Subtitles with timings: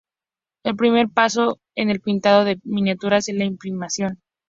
[0.63, 4.19] El primer paso en el pintado de miniaturas es la imprimación.